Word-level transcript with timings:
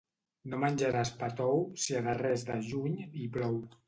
No 0.53 0.59
menjaràs 0.61 1.11
pa 1.19 1.29
tou 1.41 1.61
si 1.83 1.97
a 1.99 2.01
darrers 2.07 2.47
de 2.47 2.57
juny 2.71 2.97
hi 3.21 3.27
plou. 3.37 3.61